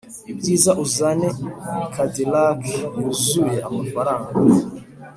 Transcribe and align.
ibyiza 0.31 0.71
uzane 0.85 1.27
cadillac 1.93 2.61
yuzuye 2.99 3.57
amafaranga 3.69 4.31